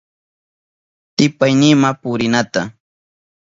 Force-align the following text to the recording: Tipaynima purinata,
Tipaynima 1.15 1.89
purinata, 2.01 2.61